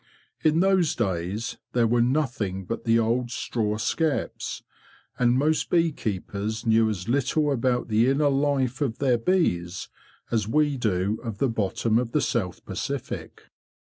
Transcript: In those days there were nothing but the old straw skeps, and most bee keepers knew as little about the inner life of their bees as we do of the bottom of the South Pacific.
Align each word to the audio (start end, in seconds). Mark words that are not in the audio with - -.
In 0.43 0.61
those 0.61 0.95
days 0.95 1.57
there 1.73 1.85
were 1.85 2.01
nothing 2.01 2.65
but 2.65 2.85
the 2.85 2.97
old 2.97 3.29
straw 3.29 3.77
skeps, 3.77 4.63
and 5.19 5.37
most 5.37 5.69
bee 5.69 5.91
keepers 5.91 6.65
knew 6.65 6.89
as 6.89 7.07
little 7.07 7.51
about 7.51 7.87
the 7.87 8.09
inner 8.09 8.29
life 8.29 8.81
of 8.81 8.97
their 8.97 9.19
bees 9.19 9.89
as 10.31 10.47
we 10.47 10.75
do 10.75 11.19
of 11.23 11.37
the 11.37 11.49
bottom 11.49 11.99
of 11.99 12.13
the 12.13 12.21
South 12.21 12.65
Pacific. 12.65 13.43